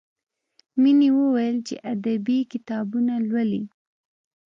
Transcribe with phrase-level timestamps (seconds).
[0.81, 3.63] مینې وویل چې ادبي کتابونه لولي